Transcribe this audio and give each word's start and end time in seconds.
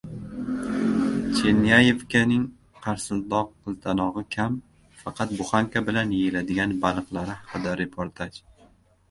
“Chernyayevka”ning 1.39 2.47
qаrsildoq, 2.85 3.51
qiltanog‘i 3.67 4.25
kam, 4.37 4.57
faqat 5.03 5.37
buxanka 5.43 5.85
bilan 5.91 6.17
yeyiladigan 6.17 6.75
baliqlari 6.89 7.39
haqida 7.45 7.77
reportaj 7.85 8.43